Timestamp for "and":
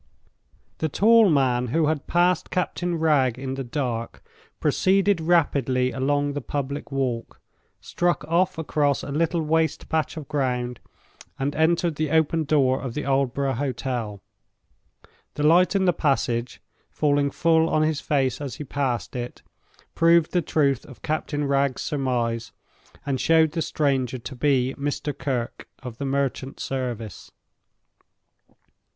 11.37-11.55, 23.05-23.21